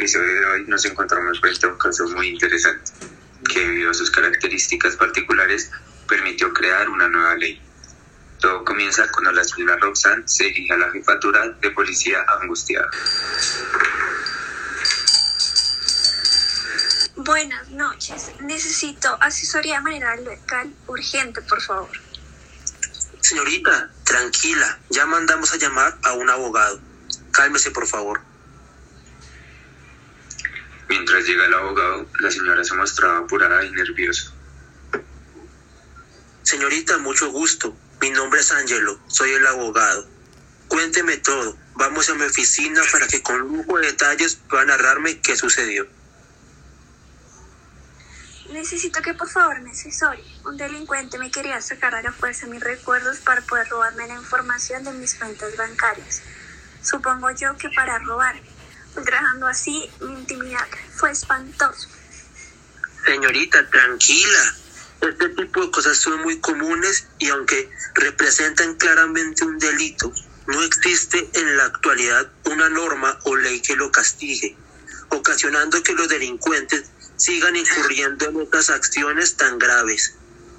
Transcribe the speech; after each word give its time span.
episodio 0.00 0.32
de 0.32 0.46
hoy 0.46 0.64
nos 0.66 0.82
encontramos 0.86 1.38
frente 1.40 1.66
a 1.66 1.68
un 1.68 1.76
caso 1.76 2.08
muy 2.08 2.28
interesante, 2.28 2.90
que 3.52 3.60
debido 3.60 3.90
a 3.90 3.94
sus 3.94 4.10
características 4.10 4.96
particulares 4.96 5.70
permitió 6.08 6.54
crear 6.54 6.88
una 6.88 7.06
nueva 7.06 7.36
ley. 7.36 7.60
Todo 8.40 8.64
comienza 8.64 9.06
cuando 9.12 9.30
la 9.32 9.44
señora 9.44 9.76
Roxanne 9.76 10.22
se 10.24 10.44
dirige 10.44 10.72
a 10.72 10.78
la 10.78 10.90
jefatura 10.90 11.50
de 11.50 11.70
policía 11.72 12.24
angustiada. 12.40 12.88
Buenas 17.16 17.68
noches. 17.68 18.30
Necesito 18.40 19.18
asesoría 19.20 19.76
de 19.76 19.82
manera 19.82 20.16
legal 20.16 20.72
urgente, 20.86 21.42
por 21.42 21.60
favor. 21.60 21.90
Señorita, 23.20 23.90
tranquila, 24.04 24.78
ya 24.88 25.04
mandamos 25.04 25.52
a 25.52 25.58
llamar 25.58 25.98
a 26.04 26.14
un 26.14 26.30
abogado. 26.30 26.80
Cálmese, 27.32 27.70
por 27.70 27.86
favor. 27.86 28.29
Mientras 31.00 31.24
llega 31.24 31.46
el 31.46 31.54
abogado, 31.54 32.06
la 32.18 32.30
señora 32.30 32.62
se 32.62 32.74
mostraba 32.74 33.20
apurada 33.20 33.64
y 33.64 33.70
nerviosa. 33.70 34.34
Señorita, 36.42 36.98
mucho 36.98 37.30
gusto. 37.32 37.74
Mi 38.02 38.10
nombre 38.10 38.40
es 38.40 38.52
Angelo, 38.52 39.00
soy 39.06 39.30
el 39.30 39.46
abogado. 39.46 40.06
Cuénteme 40.68 41.16
todo. 41.16 41.56
Vamos 41.76 42.10
a 42.10 42.14
mi 42.16 42.24
oficina 42.24 42.82
para 42.92 43.06
que 43.06 43.22
con 43.22 43.38
lujo 43.38 43.78
de 43.78 43.86
detalles 43.86 44.34
pueda 44.46 44.66
narrarme 44.66 45.22
qué 45.22 45.36
sucedió. 45.36 45.86
Necesito 48.52 49.00
que 49.00 49.14
por 49.14 49.30
favor 49.30 49.58
me 49.62 49.70
asesore. 49.70 50.22
Un 50.44 50.58
delincuente 50.58 51.16
me 51.16 51.30
quería 51.30 51.62
sacar 51.62 51.94
a 51.94 52.02
la 52.02 52.12
fuerza 52.12 52.46
mis 52.46 52.62
recuerdos 52.62 53.20
para 53.20 53.40
poder 53.40 53.66
robarme 53.70 54.06
la 54.06 54.16
información 54.16 54.84
de 54.84 54.92
mis 54.92 55.14
cuentas 55.14 55.56
bancarias. 55.56 56.20
Supongo 56.82 57.30
yo 57.30 57.56
que 57.56 57.70
para 57.70 57.98
robarme, 58.00 58.59
ultrajando 58.96 59.46
así 59.46 59.90
mi 60.00 60.12
intimidad. 60.12 60.66
Fue 60.94 61.10
espantoso. 61.10 61.88
Señorita, 63.04 63.68
tranquila. 63.70 64.54
Este 65.00 65.28
tipo 65.30 65.64
de 65.64 65.70
cosas 65.70 65.96
son 65.96 66.20
muy 66.20 66.38
comunes 66.40 67.06
y 67.18 67.28
aunque 67.30 67.70
representan 67.94 68.74
claramente 68.74 69.44
un 69.44 69.58
delito, 69.58 70.12
no 70.46 70.62
existe 70.62 71.30
en 71.32 71.56
la 71.56 71.64
actualidad 71.64 72.30
una 72.44 72.68
norma 72.68 73.18
o 73.24 73.36
ley 73.36 73.62
que 73.62 73.76
lo 73.76 73.90
castigue, 73.90 74.56
ocasionando 75.08 75.82
que 75.82 75.94
los 75.94 76.08
delincuentes 76.08 76.90
sigan 77.16 77.56
incurriendo 77.56 78.28
en 78.28 78.36
otras 78.36 78.68
acciones 78.68 79.36
tan 79.36 79.58
graves. 79.58 80.14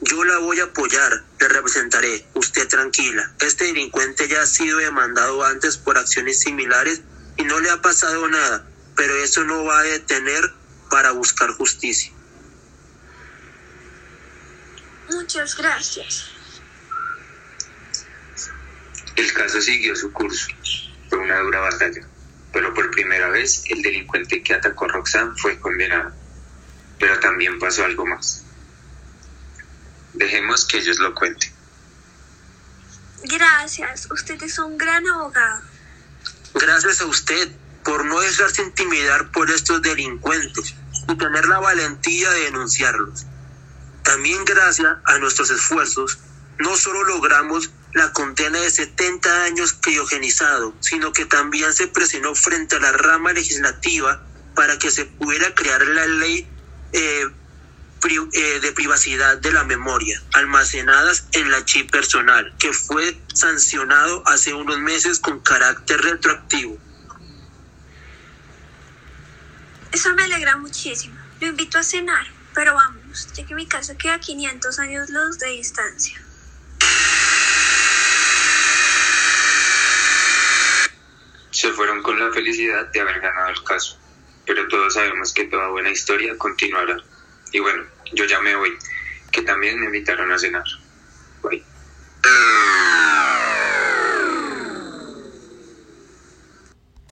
Yo 0.00 0.24
la 0.24 0.38
voy 0.38 0.58
a 0.60 0.64
apoyar, 0.64 1.24
le 1.38 1.48
representaré, 1.48 2.26
usted 2.34 2.66
tranquila. 2.68 3.32
Este 3.40 3.64
delincuente 3.64 4.26
ya 4.28 4.42
ha 4.42 4.46
sido 4.46 4.78
demandado 4.78 5.44
antes 5.44 5.76
por 5.76 5.96
acciones 5.96 6.40
similares 6.40 7.02
y 7.36 7.44
no 7.44 7.60
le 7.60 7.70
ha 7.70 7.80
pasado 7.80 8.28
nada, 8.28 8.66
pero 8.96 9.16
eso 9.22 9.44
no 9.44 9.64
va 9.64 9.78
a 9.78 9.82
detener 9.82 10.52
para 10.90 11.12
buscar 11.12 11.50
justicia. 11.52 12.12
Muchas 15.10 15.56
gracias. 15.56 16.30
El 19.16 19.32
caso 19.32 19.60
siguió 19.60 19.94
su 19.94 20.12
curso. 20.12 20.48
Fue 21.08 21.18
una 21.18 21.38
dura 21.40 21.60
batalla, 21.60 22.06
pero 22.52 22.74
por 22.74 22.90
primera 22.90 23.28
vez 23.28 23.64
el 23.68 23.82
delincuente 23.82 24.42
que 24.42 24.54
atacó 24.54 24.86
a 24.86 24.88
Roxanne 24.88 25.32
fue 25.36 25.58
condenado. 25.60 26.12
Pero 26.98 27.18
también 27.20 27.58
pasó 27.58 27.84
algo 27.84 28.06
más. 28.06 28.44
Dejemos 30.14 30.64
que 30.66 30.78
ellos 30.78 30.98
lo 30.98 31.14
cuenten. 31.14 31.52
Gracias. 33.24 34.08
Usted 34.10 34.42
es 34.42 34.58
un 34.58 34.78
gran 34.78 35.06
abogado. 35.08 35.73
Gracias 36.54 37.00
a 37.00 37.06
usted 37.06 37.52
por 37.84 38.04
no 38.04 38.20
dejarse 38.20 38.62
intimidar 38.62 39.30
por 39.30 39.50
estos 39.50 39.82
delincuentes 39.82 40.74
y 41.08 41.16
tener 41.16 41.46
la 41.46 41.58
valentía 41.58 42.30
de 42.30 42.40
denunciarlos. 42.42 43.26
También 44.02 44.44
gracias 44.44 44.96
a 45.04 45.18
nuestros 45.18 45.50
esfuerzos, 45.50 46.18
no 46.58 46.76
solo 46.76 47.04
logramos 47.04 47.70
la 47.92 48.12
condena 48.12 48.60
de 48.60 48.70
70 48.70 49.44
años 49.44 49.72
criogenizado, 49.80 50.74
sino 50.80 51.12
que 51.12 51.26
también 51.26 51.72
se 51.72 51.86
presionó 51.86 52.34
frente 52.34 52.76
a 52.76 52.80
la 52.80 52.92
rama 52.92 53.32
legislativa 53.32 54.22
para 54.54 54.78
que 54.78 54.90
se 54.90 55.04
pudiera 55.04 55.54
crear 55.54 55.84
la 55.86 56.06
ley 56.06 56.48
eh, 56.92 57.26
pri- 58.22 58.28
eh, 58.32 58.60
de 58.60 58.72
privacidad 58.72 59.38
de 59.38 59.52
la 59.52 59.64
memoria, 59.64 60.20
almacenadas 60.34 61.28
en 61.32 61.50
la 61.50 61.64
chip 61.64 61.90
personal, 61.90 62.54
que 62.58 62.72
fue 62.72 63.24
sancionado 63.34 64.22
hace 64.26 64.54
unos 64.54 64.78
meses 64.80 65.20
con 65.20 65.40
carácter 65.40 66.00
retroactivo. 66.02 66.78
Eso 69.92 70.14
me 70.14 70.24
alegra 70.24 70.56
muchísimo. 70.58 71.18
Lo 71.40 71.48
invito 71.48 71.78
a 71.78 71.84
cenar, 71.84 72.26
pero 72.54 72.74
vámonos, 72.74 73.28
ya 73.34 73.46
que 73.46 73.54
mi 73.54 73.66
casa 73.68 73.96
queda 73.96 74.14
a 74.14 74.20
500 74.20 74.78
años 74.78 75.10
luz 75.10 75.38
de 75.38 75.48
distancia. 75.50 76.20
Se 81.50 81.72
fueron 81.72 82.02
con 82.02 82.18
la 82.18 82.32
felicidad 82.32 82.90
de 82.92 83.00
haber 83.00 83.20
ganado 83.20 83.50
el 83.50 83.64
caso, 83.64 83.98
pero 84.46 84.68
todos 84.68 84.94
sabemos 84.94 85.32
que 85.34 85.44
toda 85.46 85.68
buena 85.70 85.90
historia 85.90 86.36
continuará. 86.38 86.96
Y 87.54 87.60
bueno, 87.60 87.84
yo 88.12 88.24
ya 88.24 88.40
me 88.40 88.56
voy, 88.56 88.76
que 89.30 89.42
también 89.42 89.78
me 89.78 89.86
invitaron 89.86 90.32
a 90.32 90.36
cenar. 90.36 90.64